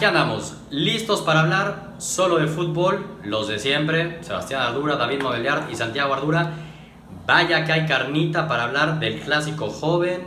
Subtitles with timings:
[0.00, 5.68] Aquí andamos, listos para hablar solo de fútbol, los de siempre, Sebastián Ardura, David Mobiliar
[5.70, 6.54] y Santiago Ardura.
[7.26, 10.26] Vaya que hay carnita para hablar del clásico joven,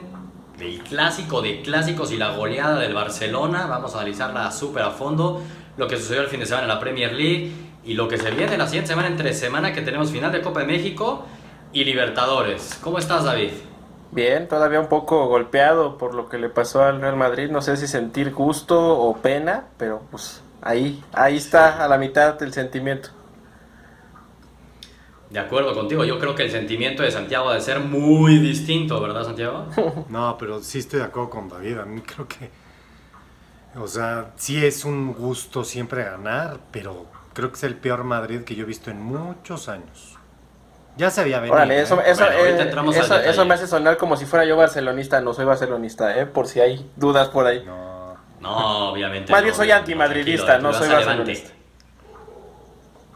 [0.60, 3.66] del clásico de clásicos y la goleada del Barcelona.
[3.66, 5.42] Vamos a analizarla súper a fondo,
[5.76, 7.52] lo que sucedió el fin de semana en la Premier League
[7.84, 10.60] y lo que se viene la siguiente semana entre semana que tenemos final de Copa
[10.60, 11.26] de México
[11.74, 12.78] y Libertadores.
[12.80, 13.50] ¿Cómo estás, David?
[14.14, 17.50] Bien, todavía un poco golpeado por lo que le pasó al Real Madrid.
[17.50, 22.36] No sé si sentir gusto o pena, pero pues ahí, ahí está a la mitad
[22.36, 23.10] del sentimiento.
[25.32, 29.02] De acuerdo contigo, yo creo que el sentimiento de Santiago ha de ser muy distinto,
[29.02, 29.66] ¿verdad, Santiago?
[30.10, 31.80] No, pero sí estoy de acuerdo con David.
[31.80, 32.52] A mí creo que.
[33.76, 38.42] O sea, sí es un gusto siempre ganar, pero creo que es el peor Madrid
[38.42, 40.20] que yo he visto en muchos años.
[40.96, 41.56] Ya se había venido.
[41.56, 42.04] Órale, eso, ¿eh?
[42.08, 45.22] eso, Bueno, eh, eso, me hace sonar como si fuera yo barcelonista.
[45.22, 46.26] No soy barcelonista, ¿eh?
[46.26, 47.64] por si hay dudas por ahí.
[47.66, 47.94] No.
[48.42, 49.32] No, obviamente.
[49.32, 51.50] Más no, bien soy no, antimadridista, no soy barcelonista.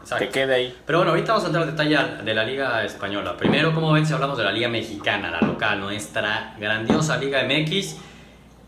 [0.00, 0.24] Exacto.
[0.24, 0.78] Que quede ahí.
[0.86, 3.36] Pero bueno, ahorita vamos a entrar al detalle de la Liga Española.
[3.36, 7.96] Primero, como ven, si hablamos de la Liga Mexicana, la local, nuestra grandiosa Liga MX,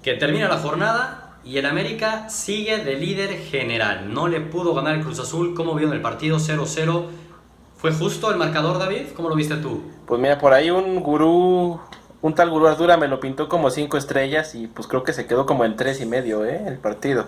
[0.03, 4.13] que termina la jornada y el América sigue de líder general.
[4.13, 5.55] No le pudo ganar el Cruz Azul.
[5.55, 7.07] ¿Cómo vieron el partido 0-0?
[7.81, 9.09] ¿Fue justo el marcador, David?
[9.17, 9.83] ¿Cómo lo viste tú?
[10.07, 11.81] Pues mira, por ahí un gurú,
[12.21, 15.27] un tal gurú Ardura me lo pintó como cinco estrellas y pues creo que se
[15.27, 16.63] quedó como en tres y medio, ¿eh?
[16.67, 17.27] El partido.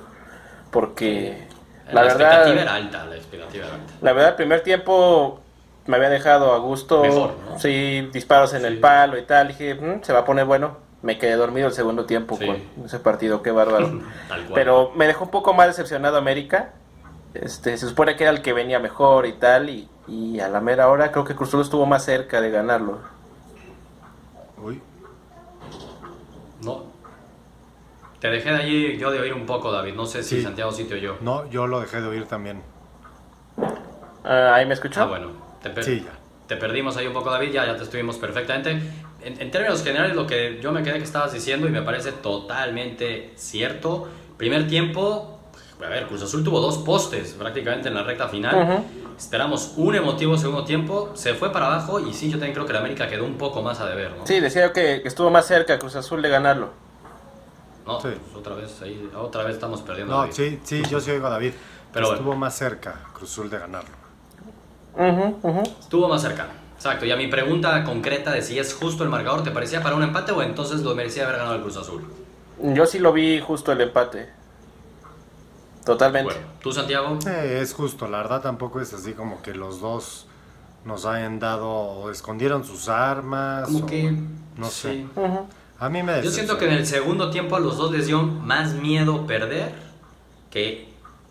[0.70, 1.46] Porque
[1.90, 3.94] la, expectativa era verdad, alta, la expectativa era alta.
[4.00, 5.40] la verdad, el primer tiempo
[5.86, 7.02] me había dejado a gusto.
[7.02, 7.58] Mejor, ¿no?
[7.58, 8.66] Sí, disparos en Sí.
[8.66, 9.48] el palo y tal.
[9.48, 10.76] Dije, "Mm, se va a poner bueno.
[11.02, 12.46] Me quedé dormido el segundo tiempo Sí.
[12.46, 13.88] con ese partido, qué bárbaro.
[14.28, 14.52] Tal cual.
[14.54, 16.72] Pero me dejó un poco más decepcionado América.
[17.34, 19.68] Este, se supone que era el que venía mejor y tal.
[19.70, 22.98] Y, y a la mera hora creo que Cruz Azul estuvo más cerca de ganarlo.
[24.62, 24.80] Uy.
[26.62, 26.84] No.
[28.20, 29.94] Te dejé de allí yo de oír un poco, David.
[29.94, 30.42] No sé si Sí.
[30.42, 31.16] Santiago sí te oyó.
[31.20, 32.62] No, yo lo dejé de oír también.
[34.24, 35.02] Ah, ¿Ahí me escuchó?
[35.02, 35.30] Ah, bueno.
[35.62, 36.12] Te, per- Sí, ya.
[36.46, 37.50] te perdimos ahí un poco, David.
[37.52, 38.70] Ya, ya te estuvimos perfectamente.
[39.22, 42.12] En, en términos generales, lo que yo me quedé que estabas diciendo y me parece
[42.12, 44.08] totalmente cierto.
[44.36, 45.40] Primer tiempo,
[45.86, 48.84] a ver, Cruz Azul tuvo dos postes prácticamente en la recta final.
[49.18, 51.10] Esperamos un emotivo segundo tiempo.
[51.14, 53.62] Se fue para abajo y sí, yo también creo que la América quedó un poco
[53.62, 54.26] más a deber, ¿no?
[54.26, 56.70] Sí, decía yo que, que estuvo más cerca Cruz Azul de ganarlo.
[57.86, 58.08] No, Sí.
[58.10, 60.14] pues otra vez ahí, otra vez estamos perdiendo.
[60.14, 60.32] No, David.
[60.34, 61.52] sí, sí, yo sí oigo a David.
[61.92, 62.18] Pero bueno.
[62.20, 63.90] Estuvo más cerca Cruzul de ganarlo.
[64.96, 65.62] Ujú, ujú.
[65.80, 66.46] Estuvo más cerca.
[66.76, 67.04] Exacto.
[67.06, 70.02] Y a mi pregunta concreta de si es justo el marcador, ¿te parecía para un
[70.02, 72.04] empate o entonces lo merecía haber ganado el Cruz Azul?
[72.60, 74.30] Yo sí lo vi justo el empate.
[75.84, 76.32] Totalmente.
[76.34, 77.18] Bueno, tú, Santiago.
[77.20, 80.26] Sí, es justo, la verdad tampoco es así como que los dos
[80.84, 83.64] nos hayan dado o escondieron sus armas.
[83.66, 84.12] Como o- que.
[84.56, 84.72] No sí.
[84.80, 85.06] sé.
[85.78, 88.22] A mí me Yo siento que en el segundo tiempo a los dos les dio
[88.22, 89.72] más miedo perder
[90.50, 90.88] que,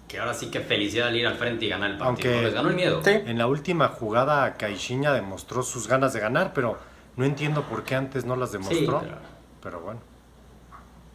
[0.09, 2.09] que ahora sí que felicidad al ir al frente y ganar el partido.
[2.31, 2.41] Aunque- ¿no?
[2.47, 3.01] Les ganó el miedo.
[3.03, 3.11] Sí.
[3.11, 6.77] En la última jugada Caixinha demostró sus ganas de ganar, pero
[7.15, 8.99] no entiendo por qué antes no las demostró.
[8.99, 9.17] pero-
[9.61, 9.99] pero bueno.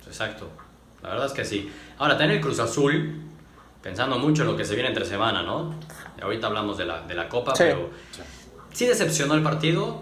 [0.06, 0.48] Exacto.
[1.06, 1.72] La verdad es que sí.
[1.98, 3.22] Ahora, también el Cruz Azul,
[3.82, 5.74] pensando mucho en lo que se viene entre semana, ¿no?
[6.20, 7.62] Ahorita hablamos de la, de la Copa, Sí.
[7.64, 7.90] pero
[8.72, 10.00] sí decepcionó el partido,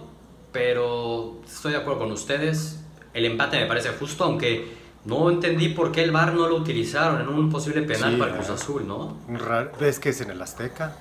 [0.53, 2.81] pero estoy de acuerdo con ustedes.
[3.13, 4.73] El empate me parece justo, aunque
[5.05, 8.31] no entendí por qué el VAR no lo utilizaron en un posible penal Sí, para
[8.33, 8.45] el eh.
[8.45, 9.19] Cruz Azul, ¿no?
[9.29, 10.97] Ra- ¿Ves que es en el Azteca?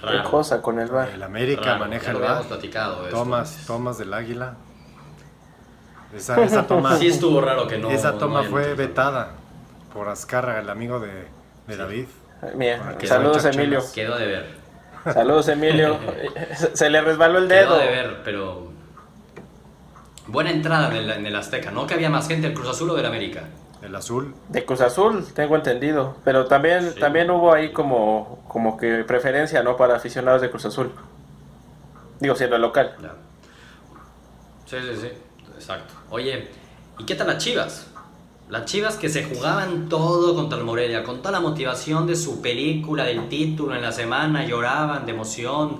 [0.00, 0.30] Qué Raro.
[0.30, 1.10] cosa con el bar.
[1.10, 2.58] El América Raro, maneja ya el lo habíamos bar.
[2.58, 3.66] platicado esto Tomas, antes.
[3.66, 4.54] tomas del águila.
[6.16, 7.90] Esa, esa toma, Sí estuvo raro que no.
[7.90, 9.32] esa toma fue vetada
[9.92, 11.26] por Azcárraga, el amigo de,
[11.66, 12.06] de David.
[12.56, 13.82] Mira, que saludos Emilio.
[13.94, 14.54] Quedó de ver.
[15.12, 15.98] Saludos Emilio.
[16.56, 17.78] Se- Se le resbaló el Quedó dedo.
[17.78, 18.72] de ver, pero.
[20.26, 21.86] Buena entrada en el, en el Azteca, ¿no?
[21.86, 23.42] Que había más gente del Cruz Azul o del América.
[23.82, 24.34] El azul.
[24.48, 26.16] De Cruz Azul, tengo entendido.
[26.24, 27.00] Pero también, Sí.
[27.00, 29.76] también hubo ahí como, como que preferencia, ¿no?
[29.76, 30.90] Para aficionados de Cruz Azul.
[32.20, 32.96] Digo, siendo local.
[33.02, 33.12] Ya.
[34.64, 35.08] Sí, sí, sí.
[35.54, 35.94] Exacto.
[36.10, 36.48] Oye,
[36.98, 37.86] ¿y qué tal las Chivas?
[38.48, 42.42] Las Chivas que se jugaban todo contra el Morelia, con toda la motivación de su
[42.42, 45.78] película, del título en la semana, lloraban de emoción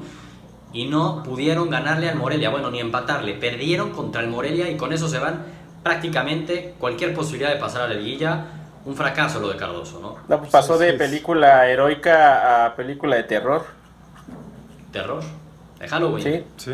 [0.73, 4.93] y no pudieron ganarle al Morelia, bueno, ni empatarle, perdieron contra el Morelia y con
[4.93, 5.45] eso se van
[5.83, 8.47] prácticamente cualquier posibilidad de pasar a la liguilla,
[8.87, 10.17] un fracaso lo de Cardoso, ¿no?
[10.27, 10.99] No, pues pasó Sí, de sí.
[10.99, 13.65] película heroica a película de terror.
[14.91, 15.23] Terror,
[15.79, 16.23] de Halloween.
[16.25, 16.45] Sí.
[16.57, 16.73] Sí,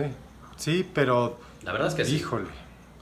[0.57, 2.17] sí, pero La verdad es que sí.
[2.17, 2.47] híjole.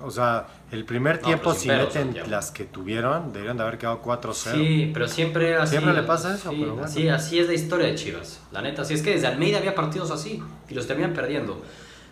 [0.00, 2.28] O sea, el primer tiempo, si meten Santiago.
[2.30, 4.34] las que tuvieron, deberían de haber quedado 4-0.
[4.34, 5.72] Sí, pero siempre así.
[5.72, 6.86] Siempre le pasa eso, sí, pero bueno.
[6.86, 8.40] así, así es la historia de Chivas.
[8.52, 11.60] La neta, así es que desde Almeida había partidos así y los terminan perdiendo.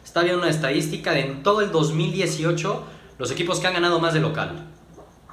[0.05, 2.85] Está viendo una estadística de en todo el 2018
[3.19, 4.67] los equipos que han ganado más de local.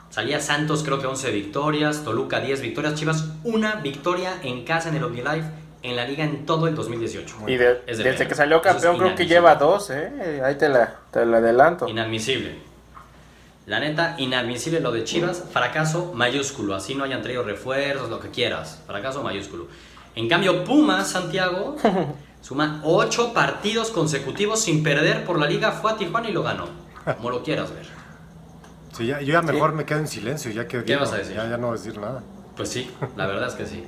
[0.09, 4.95] Salía Santos creo que 11 victorias, Toluca 10 victorias, Chivas una victoria en casa en
[4.95, 7.35] el OmniLife en la liga en todo el 2018.
[7.47, 10.41] Y de- Es de desde que salió campeón creo que lleva dos, ¿eh?
[10.43, 11.87] Ahí te la, te la adelanto.
[11.87, 12.55] Inadmisible.
[13.65, 16.75] La neta, inadmisible lo de Chivas, fracaso mayúsculo.
[16.75, 18.81] Así no hayan traído refuerzos, lo que quieras.
[18.87, 19.67] Fracaso mayúsculo.
[20.15, 21.75] En cambio, Pumas, Santiago,
[22.41, 25.71] suma 8 partidos consecutivos sin perder por la liga.
[25.71, 26.65] Fue a Tijuana y lo ganó.
[27.17, 27.85] Como lo quieras ver.
[28.97, 31.17] Sí, ya, yo ya mejor me quedo en silencio, ya que ¿Qué digo, vas a
[31.17, 31.35] decir?
[31.35, 32.21] Ya, ya no voy a decir nada.
[32.55, 33.83] Pues sí, la verdad es que sí.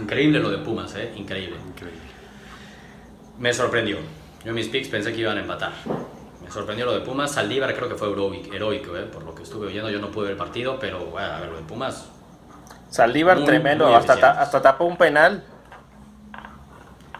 [0.00, 1.12] Increíble lo de Pumas, ¿eh?
[1.16, 1.56] Increíble.
[1.66, 2.00] Increíble.
[3.38, 3.96] Me sorprendió.
[4.44, 5.72] Yo en mis picks pensé que iban a empatar.
[6.42, 7.32] Me sorprendió lo de Pumas.
[7.32, 8.08] Saldívar creo que fue
[8.52, 9.02] heroico, ¿eh?
[9.02, 9.90] por lo que estuve oyendo.
[9.90, 12.06] Yo no pude ver el partido, pero bueno, a ver, lo de Pumas.
[12.90, 15.44] Saldívar Muy, tremendo, muy hasta, ta- hasta tapó un penal.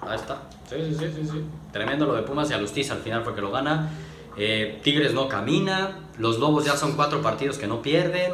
[0.01, 0.43] Ahí está.
[0.69, 1.45] Sí, sí, sí, sí, sí.
[1.73, 3.91] Tremendo lo de Pumas y Alustiza al final fue que lo gana.
[4.37, 5.99] Eh, Tigres no camina.
[6.19, 8.33] Los Lobos ya son cuatro partidos que no pierden.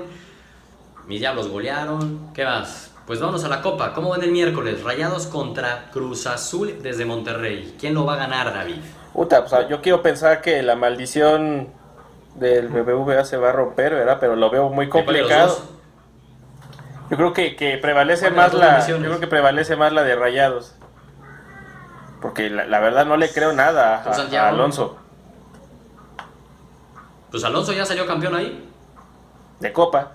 [1.08, 2.32] Mis Diablos golearon.
[2.34, 2.93] ¿Qué más?
[3.06, 3.92] Pues vámonos a la Copa.
[3.92, 4.82] ¿Cómo van el miércoles?
[4.82, 7.76] Rayados contra Cruz Azul desde Monterrey.
[7.78, 8.76] ¿Quién lo va a ganar, David?
[9.12, 11.68] Puta, o sea, yo quiero pensar que la maldición
[12.34, 14.16] del BBVA se va a romper, ¿verdad?
[14.20, 15.58] Pero lo veo muy ¿De cuál de los complicado.
[17.10, 19.92] Yo creo que, que prevalece ¿Cuál de las más la, yo creo que prevalece más
[19.92, 20.74] la de Rayados.
[22.22, 24.96] Porque la, la verdad no le creo nada a Alonso
[27.30, 28.66] Pues Alonso ya salió campeón ahí.
[29.60, 30.12] de Copa.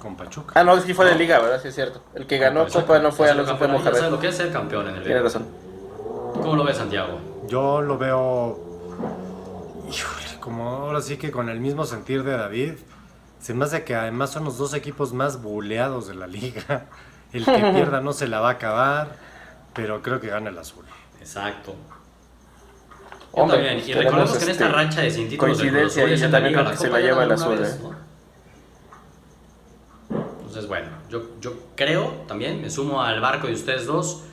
[0.00, 0.52] Con Pachuca.
[0.54, 1.60] Ah, no, sí fue de Liga, ¿verdad?
[1.60, 2.02] Sí es cierto.
[2.14, 2.66] El que ganó.
[2.68, 3.66] Copa no fue Alonso, fue.
[3.66, 4.10] Ya sabes Mohamed.
[4.12, 5.24] lo que es ser campeón en el Tienes video.
[5.24, 5.46] razón.
[6.34, 7.18] ¿Cómo lo ves, Santiago?
[7.48, 8.58] Yo lo veo.
[9.90, 12.74] Híjole, como ahora sí que con el mismo sentir de David.
[13.40, 16.86] Se me hace que además son los dos equipos más buleados de la liga.
[17.32, 19.08] El que pierda no se la va a acabar.
[19.74, 20.84] Pero creo que gana el azul.
[21.20, 21.74] Exacto.
[23.32, 23.78] Hombre.
[23.78, 26.30] Y recordemos que en esta este, racha de sin títulos del Cruz coincidencia Azul es
[26.30, 27.80] también la que se la lleva el azul, vez, ¿eh?
[27.82, 27.94] ¿no?
[30.58, 34.24] Entonces, bueno, yo, yo creo también, me sumo al barco de ustedes dos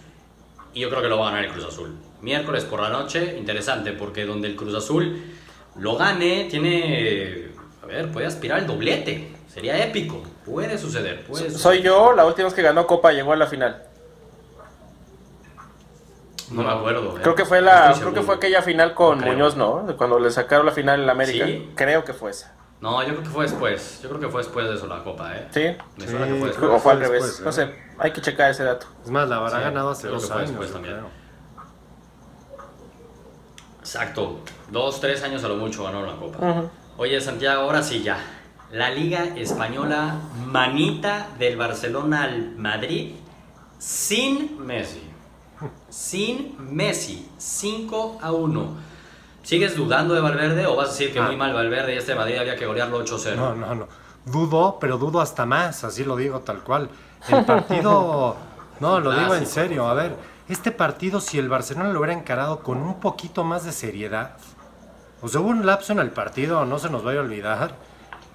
[0.73, 1.93] y yo creo que lo va a ganar el Cruz Azul.
[2.21, 5.21] Miércoles por la noche, interesante, porque donde el Cruz Azul
[5.75, 7.49] lo gane, tiene,
[7.83, 9.35] a ver, puede aspirar al doblete.
[9.53, 10.23] Sería épico.
[10.43, 11.61] Puede suceder, puede suceder.
[11.61, 13.83] Soy yo, la última vez que ganó Copa llegó a la final.
[16.49, 17.19] No me acuerdo.
[17.19, 17.21] eh.
[17.21, 19.33] Creo que fue la, creo que fue aquella final con creo.
[19.33, 19.85] Muñoz, ¿no?
[19.95, 21.45] Cuando le sacaron la final en la América.
[21.45, 21.69] ¿Sí?
[21.75, 22.55] Creo que fue esa.
[22.85, 23.99] No, yo creo que fue después.
[24.03, 25.47] Yo creo que fue después de eso la Copa, ¿eh?
[25.49, 25.61] ¿Sí?
[25.97, 26.71] Me suena que Sí, fue creo después.
[26.71, 27.23] O fue al revés.
[27.23, 27.53] después, no ¿eh?
[27.53, 28.85] sé, hay que checar ese dato.
[29.03, 30.49] Es más, la habrá Sí, ganado hace dos años.
[30.49, 30.97] después también.
[33.79, 34.39] Exacto.
[34.71, 36.65] Dos, tres años a lo mucho ganó la Copa.
[36.97, 38.17] Oye, Santiago, ahora sí ya.
[38.71, 40.15] La Liga Española,
[40.45, 43.15] manita del Barcelona al Madrid,
[43.79, 45.01] sin Messi.
[45.89, 47.29] Sin Messi.
[47.37, 48.77] 5 a 1.
[49.45, 51.27] ¿Sigues dudando de Valverde o vas a decir que Ah.
[51.27, 53.35] muy mal Valverde y este Madrid había que golearlo 8-0?
[53.35, 53.87] No, no, no.
[54.25, 56.89] Dudo, pero dudo hasta más, así lo digo tal cual.
[57.29, 58.35] El partido,
[58.79, 59.87] no, lo digo en serio.
[59.87, 60.15] A ver,
[60.49, 64.31] este partido, si el Barcelona lo hubiera encarado con un poquito más de seriedad,
[65.21, 67.75] o sea, hubo un lapso en el partido, no se nos vaya a olvidar.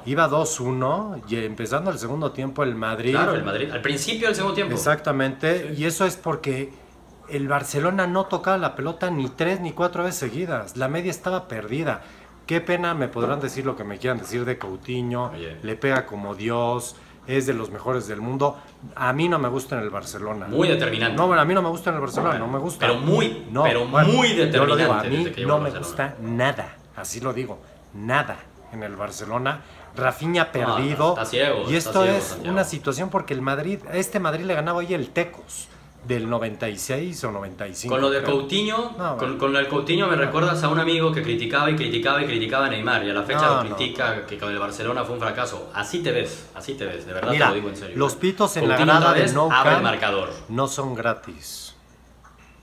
[0.06, 3.10] Iba 2-1 y empezando el segundo tiempo el Madrid.
[3.10, 3.70] Claro, el Madrid.
[3.70, 4.74] Al principio del segundo tiempo.
[4.74, 6.72] Exactamente, y eso es porque
[7.32, 10.76] el Barcelona no tocaba la pelota ni tres ni cuatro veces seguidas.
[10.76, 12.02] La media estaba perdida.
[12.46, 15.30] Qué pena me podrán decir lo que me quieran decir de Coutinho.
[15.32, 15.56] Oye.
[15.62, 16.96] Le pega como Dios,
[17.26, 18.58] es de los mejores del mundo.
[18.96, 20.46] A mí no me gusta en el Barcelona.
[20.48, 21.16] Muy determinante.
[21.16, 22.86] No, bueno, a mí no me gusta en el Barcelona, Bueno, no me gusta.
[22.86, 26.16] pero muy, no, pero bueno, muy yo lo digo, a determinante mí no me gusta
[26.20, 27.60] nada, así lo digo,
[27.94, 28.38] nada
[28.72, 29.62] en el Barcelona.
[29.96, 31.10] Rafinha perdido.
[31.10, 34.54] está ciego, y está esto ciego, es una situación porque el Madrid, este Madrid le
[34.54, 35.68] ganaba hoy el Tecos
[36.06, 37.92] del 96 o 95.
[37.94, 38.38] Con lo de creo.
[38.38, 41.76] Coutinho, No, con, con lo del Coutinho me recuerdas a un amigo que criticaba y
[41.76, 43.76] criticaba y criticaba a Neymar y a la fecha No, lo no.
[43.76, 45.70] critica que con el Barcelona fue un fracaso.
[45.74, 47.96] Así te ves, así te ves, de verdad Mira, te lo digo en serio.
[47.96, 50.30] los pitos en la Coutinho grada otra de Nou abre el marcador.
[50.48, 51.74] no son gratis.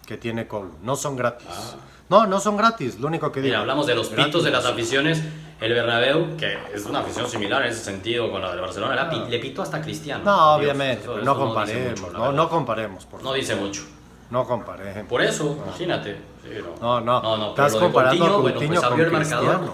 [0.06, 1.48] Que tiene Cole, no son gratis.
[1.50, 1.76] Ah.
[2.10, 3.52] No, no son gratis, lo único que digo.
[3.52, 5.22] Mira, hablamos de los Gratis pitos de no las aficiones.
[5.60, 9.10] El Bernabéu, que es una afición similar en ese sentido con la del Barcelona, era
[9.10, 10.24] pi- le pitó hasta Cristiano.
[10.24, 12.36] No, Dios, obviamente, eso- pero eso no dice comparemos, mucho, la no, verdad.
[12.36, 13.40] no comparemos, por No favor.
[13.40, 13.82] dice mucho.
[14.30, 15.08] No comparemos.
[15.10, 16.16] Por eso, imagínate.
[16.44, 16.50] Sí,
[16.82, 19.06] No, no, No, no, estás pero lo de comparando a Coutinho, bueno, Coutinho pues abrió
[19.06, 19.74] el con marcador Cristiano.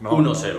[0.00, 0.58] No, 1-0.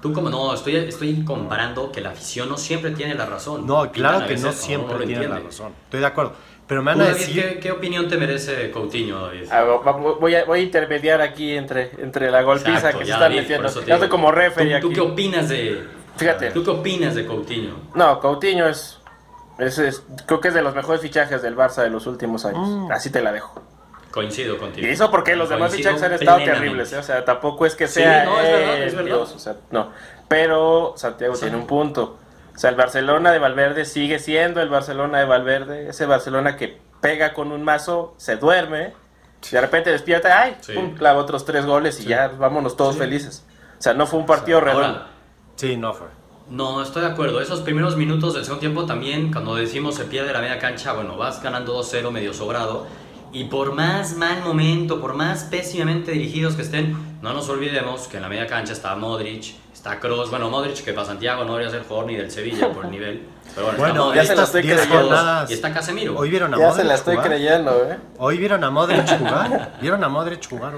[0.00, 3.66] Tú como no, estoy, estoy comparando que la afición no siempre tiene la razón.
[3.66, 5.72] No, claro que no siempre lo tiene la razón.
[5.84, 6.32] Estoy de acuerdo.
[6.66, 7.42] Pero me van a David, decir.
[7.54, 9.50] ¿qué, qué opinión te merece Coutinho, David?
[9.50, 13.06] A ver, va- voy, a, voy a intermediar aquí entre, entre la golpiza Exacto, que
[13.06, 13.68] se está David, metiendo.
[13.68, 13.92] digo.
[13.94, 15.84] estoy como referee ¿Tú, tú qué opinas de
[16.16, 16.50] Fíjate.
[16.52, 17.74] ¿Tú qué opinas de Coutinho?
[17.94, 19.00] No, Coutinho es,
[19.58, 22.68] es, es- Creo que es de los mejores fichajes del Barça de los últimos años.
[22.68, 22.92] Mm.
[22.92, 23.60] Así te la dejo.
[24.10, 24.86] Coincido contigo.
[24.86, 26.60] Y eso porque los demás fichajes han estado plenamente.
[26.64, 26.98] terribles, ¿eh?
[26.98, 29.06] o sea, tampoco es que Sí, sea no, es verdad, eh, es verdad.
[29.06, 29.92] Dios, o sea, no.
[30.28, 31.42] Pero Santiago Sí.
[31.42, 32.18] tiene un punto.
[32.54, 36.78] O sea, el Barcelona de Valverde sigue siendo el Barcelona de Valverde, ese Barcelona que
[37.00, 38.92] pega con un mazo, se duerme,
[39.48, 40.72] y de repente despierta, ay, Sí.
[40.74, 42.08] pum, clava otros tres goles y Sí.
[42.08, 43.00] ya vámonos todos Sí.
[43.00, 43.46] felices.
[43.78, 44.86] O sea, no fue un partido redondo.
[44.88, 45.06] Ahora,
[45.56, 46.08] Sí, no fue.
[46.48, 47.40] No, estoy de acuerdo.
[47.40, 51.16] Esos primeros minutos del segundo tiempo también, cuando decimos se pierde la media cancha, bueno,
[51.16, 52.86] vas ganando 2-0 medio sobrado.
[53.32, 58.16] Y por más mal momento, por más pésimamente dirigidos que estén, no nos olvidemos que
[58.16, 60.30] en la media cancha está Modric, está Kroos.
[60.30, 63.22] Bueno, Modric que para Santiago no debería ser jugador ni del Sevilla por el nivel.
[63.54, 65.16] Pero bueno, Bueno, está ya Modric, se la estoy 10 creyendo.
[65.48, 66.16] y está Casemiro.
[66.18, 67.28] Hoy vieron a Ya Modric se la estoy jugar.
[67.30, 67.98] creyendo, ¿eh?
[68.18, 69.72] Hoy vieron a Modric jugar.
[69.80, 70.72] ¿Vieron a Modric jugar?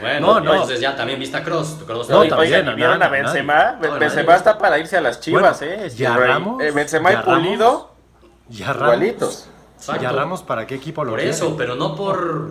[0.00, 0.52] Bueno, No, no.
[0.54, 1.76] entonces ya también viste a Kroos.
[1.84, 2.30] Kroos No, también.
[2.30, 2.54] también.
[2.60, 3.76] Oigan, ¿y ¿vieron a Benzema?
[3.80, 3.98] nadie.
[3.98, 5.92] Benzema está para irse a las chivas, Bueno, ¿eh?
[5.96, 6.62] ¿y a Rey- Ramos?
[6.62, 7.38] eh, Benzema ¿Y y a Ramos?
[7.44, 7.90] Pulido,
[8.50, 8.82] ¿Y a Ramos?
[8.94, 9.48] igualitos.
[9.80, 10.02] Exacto.
[10.02, 11.34] ¿Y a Ramos para qué equipo lo Por quiere?
[11.34, 12.50] eso, pero no por.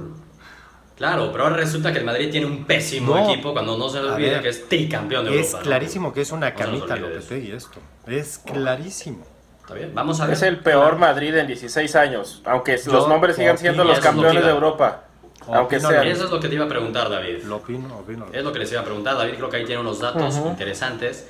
[0.98, 3.30] Claro, pero ahora resulta que el Madrid tiene un pésimo No.
[3.32, 5.58] equipo cuando no se olvide ver, que es tricampeón de Es Europa.
[5.60, 5.64] ¿no?
[5.64, 7.80] clarísimo que es una No camita de Lopetegui esto.
[8.06, 9.26] Es clarísimo.
[9.62, 10.34] Está bien, vamos a ver.
[10.34, 14.34] Es el peor Madrid en 16 años, aunque Yo los nombres sigan siendo los campeones
[14.44, 14.56] de opino.
[14.56, 15.04] Europa.
[15.48, 16.06] Aunque sean.
[16.08, 17.44] Eso es lo que te iba a preguntar, David.
[17.46, 18.26] Lo opino, opino.
[18.34, 19.36] Es lo que les iba a preguntar, David.
[19.36, 20.50] Creo que ahí tiene unos datos Ujú.
[20.50, 21.28] interesantes.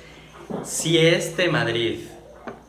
[0.64, 2.00] Si este Madrid,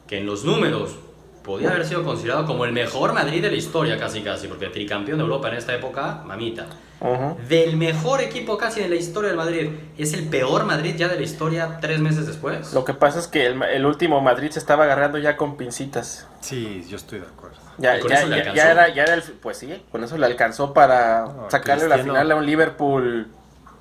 [0.07, 0.97] que en los números
[1.43, 5.17] podía haber sido considerado como el mejor Madrid de la historia, casi casi, porque tricampeón
[5.17, 6.67] de Europa en esta época, mamita.
[6.99, 7.35] Ujú.
[7.49, 11.15] Del mejor equipo casi de la historia del Madrid, ¿es el peor Madrid ya de
[11.15, 12.73] la historia tres meses después?
[12.73, 16.27] Lo que pasa es que el, el último Madrid se estaba agarrando ya con pincitas.
[16.41, 17.57] Sí, yo estoy de acuerdo.
[17.79, 20.27] Ya, ¿Y con ya, ya- ya era, ya era el, pues sí, con eso le
[20.27, 23.27] alcanzó para No, sacarle la Cristiano- final a un Liverpool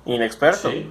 [0.05, 0.71] inexperto.
[0.71, 0.89] Sí.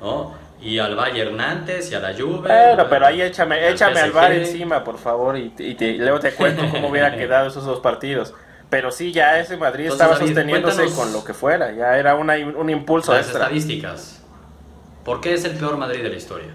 [0.00, 0.32] ¿No?
[0.60, 2.48] Y al Bayern antes y a la Juve.
[2.48, 5.90] Bueno, pero ahí échame, al échame al bar encima, por favor, y, te- y te-
[5.90, 8.34] y luego te cuento cómo hubiera quedado esos dos partidos.
[8.70, 12.16] Pero sí, ya ese Madrid Entonces, estaba David, sosteniéndose con lo que fuera, ya era
[12.16, 13.44] una, un impulso Las extra.
[13.44, 14.22] estadísticas.
[15.04, 16.48] ¿Por qué es el peor Madrid de la historia?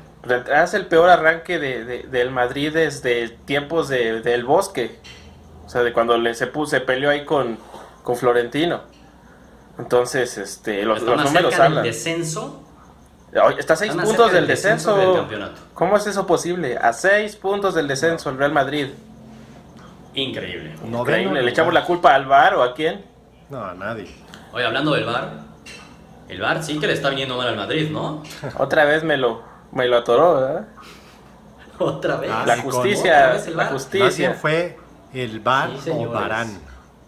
[0.54, 5.00] Hace el peor arranque de, de- del Madrid desde tiempos de- del Bosque.
[5.66, 7.58] O sea, de cuando le, se, puso, se peleó ahí con,
[8.04, 8.82] con Florentino.
[9.80, 11.84] Entonces, este, los, los números hablan.
[11.84, 12.63] descenso.
[13.58, 14.98] Está a seis puntos del descenso descenso.
[15.14, 15.62] del campeonato.
[15.74, 16.78] ¿Cómo es eso posible?
[16.78, 18.90] A seis puntos del descenso el Real Madrid.
[20.14, 20.76] Increíble.
[20.84, 21.42] Noveno Increíble.
[21.44, 23.04] ¿Le echamos la culpa al VAR o a quién?
[23.50, 24.14] No, a nadie.
[24.54, 25.30] Oye, hablando del VAR,
[26.30, 28.22] el VAR sí que le está viniendo mal al Madrid, ¿no?
[28.58, 30.68] Otra vez me lo, me lo atoró, ¿verdad?
[31.80, 32.30] Otra vez.
[32.32, 33.74] Ah, La justicia, otra vez el la VAR.
[33.74, 34.34] Justicia.
[34.36, 34.78] fue
[35.14, 36.10] el Bar Sí, o.
[36.12, 36.60] Barán.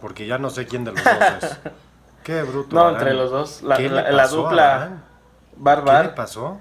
[0.01, 1.13] Porque ya no sé quién de los dos
[1.43, 1.57] es.
[2.23, 2.75] Qué bruto.
[2.75, 2.97] No, Varane.
[2.97, 3.61] entre los dos.
[3.61, 4.49] La, ¿Qué la- le la pasó
[5.55, 6.01] dupla Varane?
[6.01, 6.57] ¿Qué le pasó?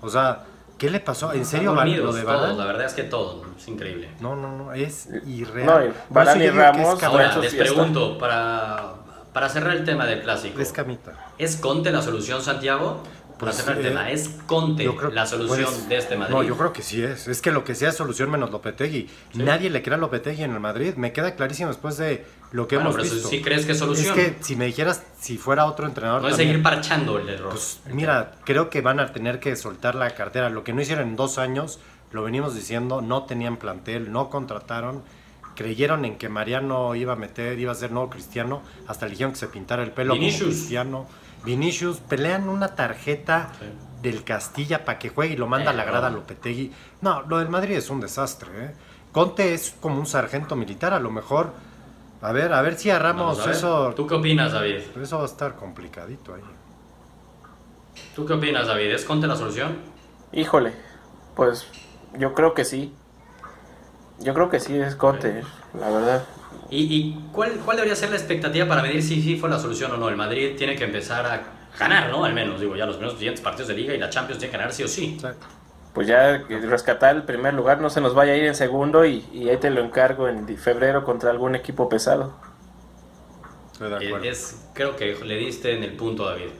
[0.00, 0.44] O sea,
[0.78, 1.32] ¿qué le pasó?
[1.32, 4.10] ¿En serio dormidos lo de todos, la verdad es que todo, es increíble.
[4.20, 5.66] No, no, no, es irreal.
[5.66, 8.94] No, y Varane y Ramos, Ahora, les pregunto, para,
[9.32, 11.12] para cerrar el tema del clásico, Es camita.
[11.38, 13.02] ¿es Conte la solución, Santiago?
[13.38, 16.34] Para Pues, cerrar el eh, tema, ¿es Conte Yo creo- la solución de este Madrid?
[16.34, 17.28] No, yo creo que sí es.
[17.28, 19.08] Es que lo que sea es solución menos Lopetegui.
[19.32, 19.38] Sí.
[19.42, 20.94] Nadie le crea a Lopetegui en el Madrid.
[20.96, 23.28] Me queda clarísimo después de lo que Bueno, hemos pero visto.
[23.28, 24.18] ¿sí crees que es solución?
[24.18, 26.20] Es que si me dijeras si fuera otro entrenador.
[26.22, 27.50] no es también, seguir parchando el error.
[27.50, 30.50] Pues mira, creo que van a tener que soltar la cartera.
[30.50, 31.78] Lo que no hicieron en dos años,
[32.10, 35.02] lo venimos diciendo, no tenían plantel, no contrataron,
[35.54, 39.32] creyeron en que Mariano iba a meter, iba a ser nuevo cristiano, hasta le dijeron
[39.32, 40.40] que se pintara el pelo Vinicius.
[40.40, 41.06] como cristiano.
[41.44, 43.66] Vinicius, pelean una tarjeta Sí.
[44.02, 46.16] del Castilla para que juegue y lo manda Eh, a la grada a no.
[46.18, 46.72] Lopetegui.
[47.00, 48.48] No, lo del Madrid es un desastre.
[48.56, 48.74] ¿eh?
[49.12, 51.52] Conte es como un sargento militar, a lo mejor.
[52.20, 54.78] A ver, a ver si a Ramos eso, ¿Tú qué opinas, David?
[55.00, 56.42] eso va a estar complicadito ahí.
[58.14, 58.90] ¿Tú qué opinas, David?
[58.92, 59.76] ¿Es Conte la solución?
[60.32, 60.72] Híjole,
[61.36, 61.66] pues
[62.18, 62.92] yo creo que sí.
[64.18, 66.28] Yo creo que sí es Conte, la verdad.
[66.70, 69.92] ¿Y, y cuál, cuál debería ser la expectativa para medir si sí fue la solución
[69.92, 70.08] o no?
[70.08, 71.42] El Madrid tiene que empezar a
[71.78, 72.24] ganar, ¿no?
[72.24, 74.58] Al menos, digo, ya los primeros siguientes partidos de liga y la Champions tiene que
[74.58, 75.16] ganar sí o sí.
[75.16, 75.46] Exacto.
[75.92, 79.04] Pues ya que rescatar el primer lugar, no se nos vaya a ir en segundo
[79.04, 82.40] y, y ahí te lo encargo en febrero contra algún equipo pesado.
[83.72, 84.24] Estoy de Eh, acuerdo.
[84.24, 86.50] Es, creo que le diste en el punto, David.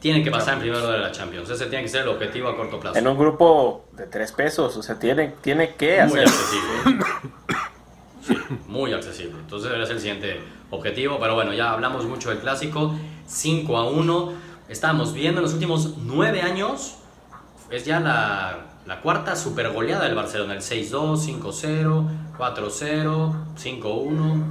[0.00, 1.50] Tiene que pasar en primer lugar de la Champions.
[1.50, 2.96] Ese tiene que ser el objetivo a corto plazo.
[2.98, 6.28] En un grupo de tres pesos, o sea, tiene, tiene que Muy hacer.
[6.28, 7.04] accesible.
[8.22, 8.36] Sí,
[8.68, 9.38] muy accesible.
[9.40, 10.40] Entonces debería ser el siguiente
[10.70, 11.18] objetivo.
[11.20, 12.94] Pero bueno, ya hablamos mucho del clásico.
[13.26, 14.32] 5 a 1.
[14.68, 16.96] Estamos viendo en los últimos 9 años.
[17.70, 20.54] Es ya la, la cuarta super goleada del Barcelona.
[20.54, 22.06] El 6-2, 5-0,
[22.38, 24.44] 4-0, 5-1.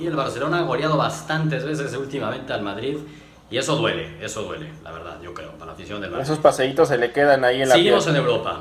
[0.00, 2.96] Y el Barcelona ha goleado bastantes veces últimamente al Madrid.
[3.50, 6.20] Y eso duele, eso duele, la verdad, yo creo, para la afición del Barça.
[6.22, 8.16] Esos paseitos se le quedan ahí en la Seguimos piel.
[8.16, 8.60] en Europa.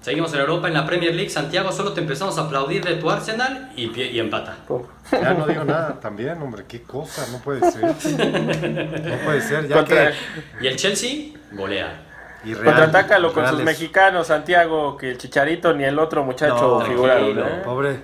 [0.00, 1.30] Seguimos en Europa, en la Premier League.
[1.30, 4.56] Santiago, solo te empezamos a aplaudir de tu Arsenal y, pie- y empata.
[5.12, 7.82] Ya no digo nada también, hombre, qué cosa, no puede ser.
[7.84, 10.16] No puede ser, ya Contra- que...
[10.60, 12.00] Y el Chelsea golea.
[12.64, 17.38] Contratácalo con sus mexicanos, Santiago, que el Chicharito ni el otro muchacho No, figuraron.
[17.38, 17.62] ¿eh?
[17.64, 18.00] Pobre,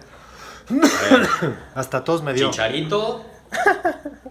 [1.74, 2.50] hasta todos me dio.
[2.50, 3.24] Chicharito.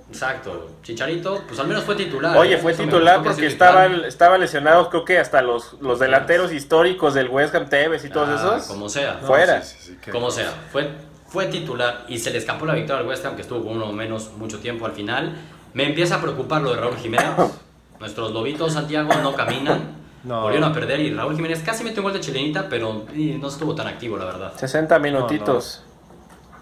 [0.09, 0.71] Exacto.
[0.83, 2.35] Chicharito, pues al menos fue titular.
[2.37, 2.57] Oye, ¿eh?
[2.57, 7.53] fue titular porque estaban, estaban lesionados, creo que hasta los, los delanteros históricos del West
[7.55, 8.67] Ham Tevez y todos Ah, esos.
[8.67, 9.19] Como sea.
[9.21, 9.61] No, fuera.
[9.61, 10.89] sí, sí, sí, qué Como sea, fue,
[11.27, 13.91] fue titular y se le escapó la victoria al West Ham, que estuvo con uno
[13.91, 15.33] menos mucho tiempo al final.
[15.73, 17.29] Me empieza a preocupar lo de Raúl Jiménez.
[17.99, 19.97] Nuestros lobitos Santiago no caminan.
[20.23, 20.41] No.
[20.41, 23.75] Volvieron a perder y Raúl Jiménez casi metió un gol de chilenita, pero no estuvo
[23.75, 24.53] tan activo, la verdad.
[24.55, 25.83] 60 minutitos.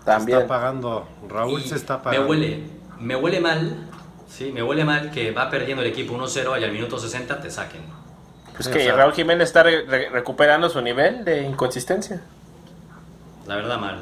[0.06, 0.38] También.
[0.40, 2.28] está pagando, Raúl Y se está me pagando.
[2.30, 2.64] huele,
[3.00, 3.88] me huele mal,
[4.30, 7.50] sí, me huele mal que va perdiendo el equipo 1-0 y al minuto 60 te
[7.50, 7.82] saquen.
[8.56, 12.22] Pues que o sea- Raúl Jiménez está re- re- recuperando su nivel de inconsistencia.
[13.48, 14.00] La verdad mal.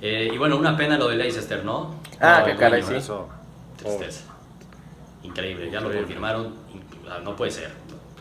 [0.00, 1.94] Eh, y bueno, una pena lo de Leicester, ¿no?
[2.20, 2.94] Ah, No, qué caray, sí.
[2.94, 3.28] Eso.
[3.76, 4.24] Tristeza.
[5.22, 6.54] Increíble, ya lo confirmaron.
[7.22, 7.70] No puede ser.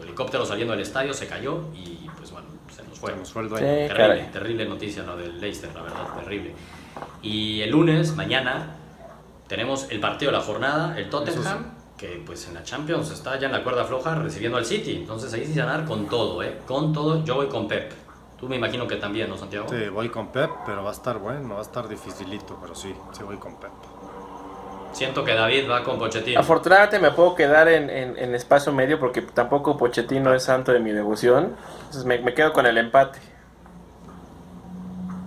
[0.03, 3.11] El helicóptero saliendo del estadio se cayó y pues bueno, se nos fue.
[3.11, 3.65] Se nos fue el dueño.
[3.65, 3.73] Sí.
[3.73, 4.31] Terrible, caray.
[4.31, 6.53] terrible noticia lo del Leicester, la verdad, terrible.
[7.21, 8.75] Y el lunes, mañana,
[9.47, 13.47] tenemos el partido de la jornada, el Tottenham, que pues en la Champions está ya
[13.47, 14.97] en la cuerda floja recibiendo al City.
[14.97, 16.59] Entonces ahí sí se van a dar con todo, ¿eh?
[16.67, 17.23] Con todo.
[17.23, 17.93] Yo voy con Pep.
[18.37, 19.67] Tú me imagino que también, ¿no, Santiago?
[19.69, 22.93] Sí, voy con Pep, pero va a estar bueno, va a estar dificilito, pero sí,
[23.13, 23.71] sí voy con Pep.
[24.93, 26.39] Siento que David va con Pochettino.
[26.39, 30.79] Afortunadamente me puedo quedar en, en- en espacio medio porque tampoco Pochettino es santo de
[30.79, 31.55] mi devoción.
[31.79, 33.19] Entonces me, me quedo con el empate.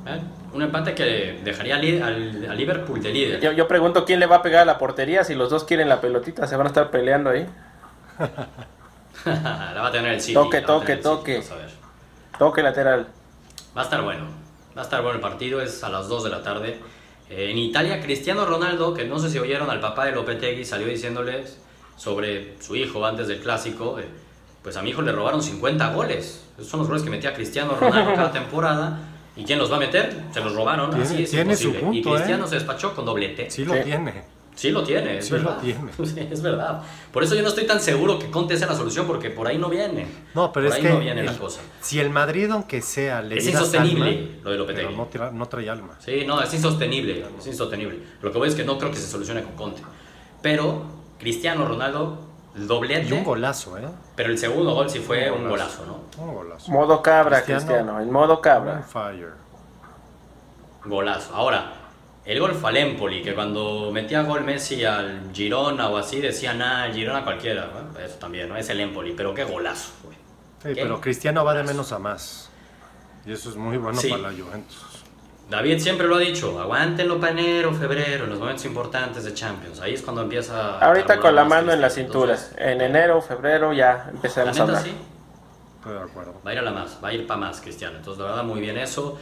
[0.07, 0.21] ¿Eh?
[0.53, 3.41] Un empate que dejaría al, al Liverpool de líder.
[3.41, 5.25] Yo, yo pregunto quién le va a pegar a la portería.
[5.25, 7.47] Si los dos quieren la pelotita, se van a estar peleando ahí.
[9.27, 10.35] la va a tener el City.
[10.35, 11.43] Toque, toque, City, toque.
[12.39, 13.09] Toque lateral.
[13.77, 14.25] Va a estar bueno.
[14.77, 16.79] Va a estar bueno el partido, es a las 2 de la tarde.
[17.29, 21.59] En Italia, Cristiano Ronaldo, que no sé si oyeron al papá de Lopetegui, salió diciéndoles
[21.97, 23.99] sobre su hijo antes del clásico.
[23.99, 24.05] eh,
[24.63, 26.45] pues a mi hijo le robaron 50 goles.
[26.57, 28.99] Esos son los goles que metía Cristiano Ronaldo cada temporada.
[29.37, 30.17] ¿Y quién los va a meter?
[30.33, 30.95] Se los robaron.
[31.01, 31.99] Así es tiene su imposible.
[31.99, 32.49] y punto, Cristiano ¿eh?
[32.49, 33.51] se despachó con doblete.
[33.51, 33.81] Sí lo Sí.
[33.85, 34.25] tiene.
[34.57, 35.59] Sí lo tiene, es Sí lo verdad.
[35.61, 35.93] tiene.
[36.05, 36.83] Sí, es verdad.
[37.13, 39.59] Por eso yo no estoy tan seguro que Conte sea la solución, porque por ahí
[39.59, 40.07] no viene.
[40.35, 41.61] No, pero por es ahí que no viene la el- cosa.
[41.81, 44.87] si el Madrid, aunque sea, le Es insostenible alma, lo de Lopetegui.
[44.87, 45.95] pero no, tra- no trae alma.
[46.01, 48.01] Sí, no, es insostenible, es insostenible.
[48.23, 49.83] Lo que voy es que no creo que se solucione con Conte.
[50.43, 50.83] Pero
[51.19, 52.19] Cristiano Ronaldo,
[52.57, 53.87] el doblete, Y un golazo, ¿eh?
[54.15, 55.85] pero el segundo gol sí fue Un un golazo.
[55.85, 56.25] golazo, ¿no?
[56.25, 56.73] Un golazo.
[56.73, 57.61] Modo cabra, Cristiano.
[57.67, 58.01] Cristiano.
[58.01, 58.83] En modo cabra.
[58.83, 59.33] fire.
[60.85, 61.35] Golazo.
[61.35, 61.73] Ahora,
[62.27, 66.61] el gol fue al Empoli, que cuando metía gol Messi al Girona o así, decían,
[66.61, 67.71] ah, el Girona cualquiera.
[67.73, 68.57] Bueno, eso también, ¿no?
[68.57, 70.13] Es el Empoli, pero qué golazo fue.
[70.15, 70.83] Sí, ¿Qué?
[70.83, 72.51] pero Cristiano va de menos a más.
[73.25, 74.09] Y eso es muy bueno Sí.
[74.11, 74.79] para la Juventus.
[75.49, 79.79] David siempre lo ha dicho, aguántenlo para enero, febrero, en los momentos importantes de Champions.
[79.81, 80.81] Ahí es cuando empieza...
[80.81, 82.35] Ahorita con la mano en la cintura.
[82.35, 84.83] Entonces, En enero, febrero ya la empezamos a hablar.
[84.83, 84.93] sí,
[85.79, 86.35] Estoy de acuerdo.
[86.45, 87.97] va a ir a la más, va a ir para más Cristiano.
[87.97, 89.17] Entonces, la verdad, muy bien eso.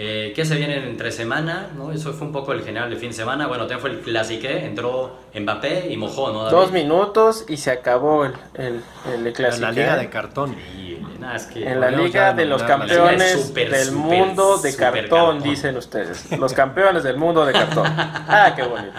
[0.00, 1.70] Eh, ¿Qué se viene entre semana?
[1.76, 1.90] ¿no?
[1.90, 3.48] Eso fue un poco el general de fin de semana.
[3.48, 6.44] Bueno, también fue el clasique, entró Mbappé y mojó, ¿no?
[6.44, 6.56] David?
[6.56, 8.80] Dos minutos y se acabó el, el,
[9.12, 9.66] el En clásico.
[9.66, 10.52] la liga de cartón.
[10.52, 11.68] Increíble, nada, es que...
[11.68, 15.42] En la liga de los campeones super, del super, mundo de cartón.
[15.42, 16.30] dicen ustedes.
[16.38, 17.86] Los campeones del mundo de cartón.
[18.28, 18.92] Ah, qué bonito.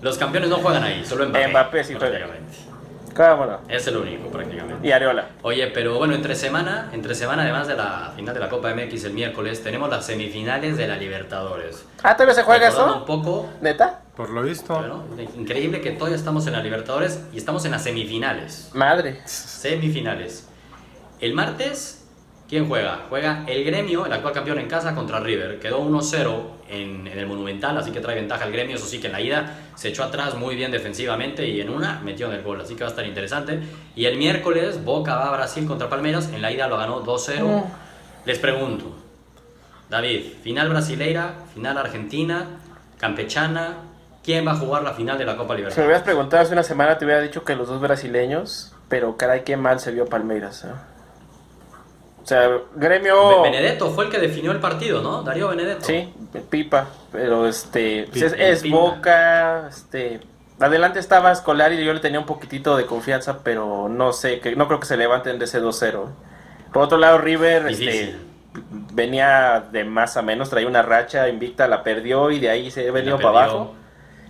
[0.00, 1.48] Los campeones no juegan ahí, solo Mbappé.
[1.48, 2.26] Mbappé sí juega.
[3.68, 4.86] Es el único, prácticamente.
[4.86, 5.26] Y Areola.
[5.42, 9.04] Oye, pero bueno, entre semana, entre semana, además de la final de la Copa MX
[9.04, 11.84] el miércoles, tenemos las semifinales de la Libertadores.
[12.02, 13.00] Ah, ¿todavía se juega Recordando eso?
[13.00, 14.00] un poco, ¿Neta?
[14.16, 14.74] Por lo visto.
[14.74, 15.04] bueno,
[15.36, 18.70] increíble que todavía estamos en la Libertadores y estamos en las semifinales.
[18.74, 19.20] Madre.
[19.26, 20.48] Semifinales.
[21.20, 22.05] El martes,
[22.48, 23.06] ¿quién juega?
[23.08, 25.58] Juega el Gremio, el actual campeón en casa, contra River.
[25.58, 28.76] Quedó 1-0 en, en el Monumental, así que trae ventaja el Gremio.
[28.76, 32.00] Eso sí que en la ida se echó atrás muy bien defensivamente y en una
[32.00, 33.60] metió en el gol, así que va a estar interesante.
[33.94, 36.30] Y el miércoles, Boca va a Brasil contra Palmeiras.
[36.32, 37.42] En la ida lo ganó 2-0.
[37.42, 37.64] Mm.
[38.26, 38.92] Les pregunto,
[39.88, 42.46] David, final brasileira, final argentina,
[42.98, 43.78] campechana.
[44.24, 46.02] ¿Quién va a jugar la final de la Copa Si me hubieras Libertadores?
[46.02, 49.78] preguntado hace una semana, te hubiera dicho que los dos brasileños, pero caray, qué mal
[49.78, 50.64] se vio Palmeiras.
[50.64, 50.95] ¿eh?
[52.26, 53.40] O sea, gremio.
[53.42, 55.22] Be- Benedetto fue el que definió el partido, ¿no?
[55.22, 55.84] Darío Benedetto.
[55.84, 56.12] Sí,
[56.50, 58.08] pipa, pero este.
[58.10, 58.44] pues es, Pipa.
[58.44, 58.76] es Pipa.
[58.76, 60.18] boca, este.
[60.58, 64.56] Adelante estaba Escolar y yo le tenía un poquitito de confianza, pero no sé, que
[64.56, 66.06] no creo que se levanten de ese 2-0.
[66.72, 68.16] Por otro lado, River este,
[68.92, 72.88] venía de más a menos, traía una racha invicta, la perdió y de ahí se
[72.88, 73.38] ha venido para perdió.
[73.52, 73.74] abajo.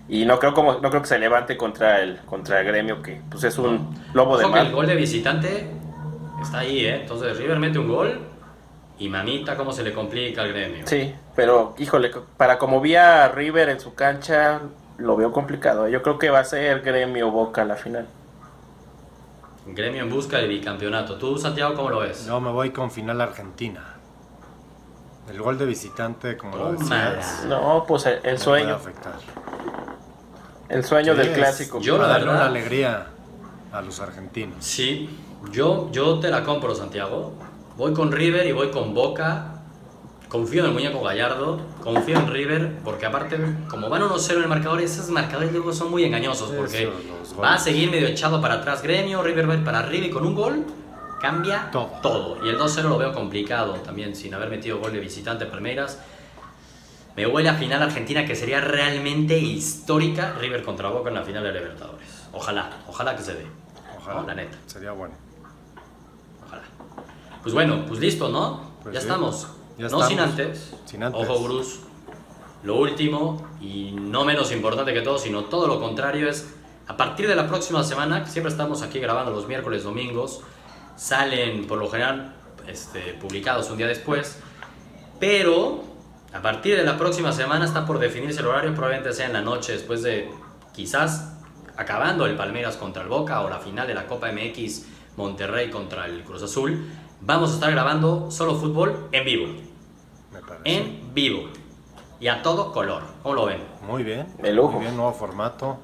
[0.08, 3.20] Y no creo como no creo que se levante contra el contra el gremio que
[3.30, 4.72] pues es un lobo de Ojo el mar.
[4.72, 5.68] gol de visitante
[6.42, 7.00] está ahí, ¿eh?
[7.02, 8.20] Entonces River mete un gol
[8.98, 10.86] Y mamita, cómo se le complica al gremio.
[10.86, 14.60] Sí, pero híjole, para como vi a River en su cancha,
[14.96, 15.86] lo veo complicado.
[15.88, 18.06] Yo creo que va a ser gremio Boca la final.
[19.66, 21.16] Gremio en busca del bicampeonato.
[21.18, 22.26] ¿Tú, Santiago, cómo lo ves?
[22.26, 23.82] No, me voy con final Argentina.
[25.28, 29.14] El gol de visitante, como lo decías, No, pues el, el sueño, afectar.
[30.68, 31.80] el sueño del es- clásico.
[31.80, 33.06] Yo, la Para darle verdad- una alegría
[33.72, 34.64] a los argentinos.
[34.64, 35.10] Sí,
[35.52, 37.32] yo, yo te la compro, Santiago.
[37.76, 39.52] Voy con River y voy con Boca.
[40.28, 44.48] Confío en el muñeco Gallardo, confío en River, porque aparte, como van 1-0 en el
[44.48, 46.82] marcador, esos marcadores luego son muy engañosos, porque
[47.22, 50.06] Eso, va a seguir medio echado para atrás Gremio, River va a ir para arriba
[50.06, 50.64] y con un gol
[51.20, 51.90] cambia Todo.
[52.02, 52.44] todo.
[52.44, 56.00] Y el 2-0 lo veo complicado también, sin haber metido gol de visitante Palmeiras.
[57.14, 61.44] Me huele a final Argentina que sería realmente histórica River contra Boca en la final
[61.44, 62.26] de Libertadores.
[62.32, 63.46] Ojalá, ojalá que se dé.
[63.96, 64.20] Ojalá.
[64.20, 64.58] No, la neta.
[64.66, 65.14] Sería bueno.
[67.46, 68.60] Pues bueno, pues listo, ¿no?
[68.82, 69.46] Pues ya sí, estamos.
[69.78, 70.74] ya no sin antes.
[70.84, 71.22] Sin antes.
[71.22, 71.78] Ojo, Bruce.
[72.64, 76.52] Lo último, y no menos importante que todo, sino todo lo contrario, es
[76.88, 80.40] a partir de la próxima semana, que siempre estamos aquí grabando los miércoles, domingos,
[80.96, 82.34] salen por lo general
[82.66, 84.40] este, publicados un día después,
[85.20, 85.84] pero
[86.32, 89.42] a partir de la próxima semana está por definirse el horario, probablemente sea en la
[89.42, 90.28] noche, después de
[90.74, 91.32] quizás
[91.76, 94.84] acabando el Palmeiras contra el Boca o la final de la Copa MX
[95.16, 96.84] Monterrey contra el Cruz Azul.
[97.20, 99.46] Vamos a estar grabando solo fútbol en vivo.
[100.32, 100.62] Me parece.
[100.76, 101.48] En vivo.
[102.20, 103.02] Y a todo color.
[103.22, 103.62] ¿Cómo lo ven?
[103.86, 104.26] Muy bien.
[104.40, 104.72] De lujo.
[104.72, 105.78] Muy bien, nuevo formato.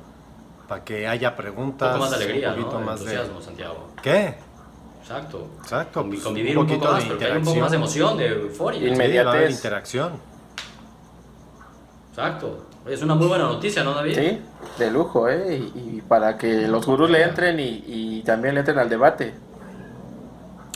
[0.68, 1.88] Para que haya Un preguntas.
[1.90, 2.86] poco más de alegría, un poquito ¿no?
[2.86, 3.44] más entusiasmo, de.
[3.44, 3.88] Santiago.
[4.02, 4.34] ¿Qué?
[5.02, 5.48] Exacto.
[5.62, 6.06] Exacto.
[6.06, 8.80] Pues, convivir un, poco más, un poco más de emoción, de euforia.
[8.80, 9.50] Sí, Inmediatez.
[9.50, 10.12] interacción.
[12.10, 12.66] Exacto.
[12.86, 14.14] Es una muy buena noticia, ¿no, David?
[14.14, 14.40] Sí,
[14.78, 15.56] de lujo, ¿eh?
[15.74, 19.34] Y, y para que los gurús le entren y, y también le entren al debate.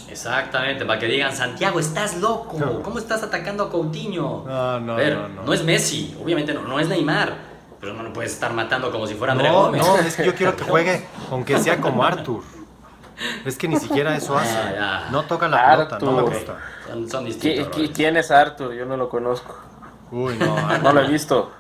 [0.08, 2.56] Exactamente, para que digan, Santiago, estás loco.
[2.58, 2.82] No.
[2.82, 4.44] ¿Cómo estás atacando a Coutinho?
[4.46, 5.52] No, no, a ver, no, no.
[5.52, 7.34] es Messi, obviamente no, no es Neymar.
[7.80, 9.82] Pero no lo puedes estar matando como si fuera André No, Gómez.
[9.86, 12.42] no, es que yo quiero que juegue, aunque sea como Arthur.
[13.44, 14.56] Es que ni siquiera eso hace.
[14.56, 14.72] Ah,
[15.04, 15.10] ya.
[15.10, 16.34] No toca la pelota, no me Arthur.
[16.34, 16.56] gusta.
[16.86, 17.68] Son, son ¿Qui- distintos.
[17.68, 17.90] qui- roles.
[17.94, 18.74] ¿Quién es Arthur?
[18.74, 19.56] Yo no lo conozco.
[20.10, 20.56] Uy, no.
[20.68, 20.82] Arthur.
[20.82, 21.50] No lo he visto.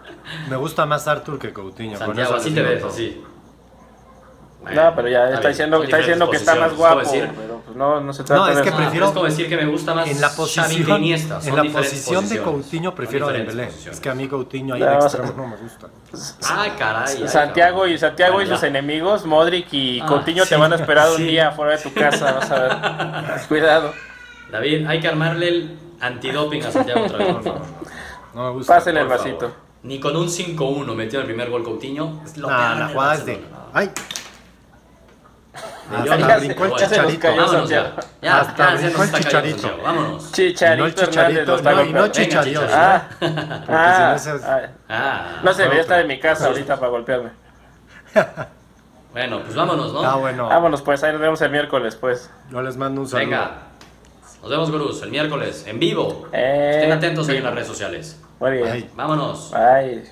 [0.48, 1.98] Me gusta más Arthur que Coutinho.
[1.98, 3.24] Santiago, eso así te ves, así.
[4.74, 6.98] No, pero ya está bien, diciendo, está diciendo que está más guapo.
[7.00, 8.78] Decir, Pero no, no se trata No, es de que eso.
[8.78, 11.40] Ah, prefiero- Es como decir que me gusta más En la posición, Iniesta.
[11.40, 12.42] Son en la diferentes posición de.
[12.42, 13.68] Coutinho prefiero a Dembélé.
[13.90, 15.88] Es que a mí Coutinho ahí No, de extremo no me gusta.
[16.48, 17.16] Ah, caray.
[17.22, 20.76] ay, Santiago y Santiago y sus enemigos, Modric y Ah, Coutinho sí, te van a
[20.76, 23.40] esperar un día fuera de tu casa, vas a ver.
[23.48, 23.92] Cuidado.
[24.50, 27.62] David, hay que armarle el antidoping a Santiago otra vez, por favor.
[28.34, 28.74] No me gusta.
[28.74, 29.38] Pásenle el vasito.
[29.40, 29.54] favor.
[29.82, 32.20] Ni con un 5-1 metió el primer gol Coutinho.
[32.24, 33.44] Es lo Nah, peor la del jugada es de.
[33.72, 33.90] ¡Ay!
[36.04, 37.28] Yo Hasta brincó el se chicharito.
[37.28, 37.82] Vámonos ya.
[37.82, 38.08] Santiago.
[38.22, 39.78] Ya, Hasta ya se brincó el chicharito.
[39.82, 40.32] Vámonos.
[40.32, 42.08] Chicharito no el Chicharito, no, y no.
[42.08, 42.64] Chicharios.
[42.64, 44.68] Venga, Ah, Porque ah, si no ese- ah.
[44.88, 47.30] Ah, No sé, debería estar en mi casa ahorita para golpearme.
[49.12, 50.04] bueno, pues vámonos, ¿no?
[50.04, 50.48] Ah, bueno.
[50.48, 52.30] Vámonos pues, ahí nos vemos el miércoles pues.
[52.50, 53.24] Yo les mando un saludo.
[53.26, 53.50] Venga.
[54.42, 56.28] Nos vemos, gurús, el miércoles, en vivo.
[56.32, 58.20] Eh, Estén atentos ahí en las redes sociales.
[58.38, 58.90] Muy bien.
[58.94, 59.50] Vámonos.
[59.50, 60.04] Bye.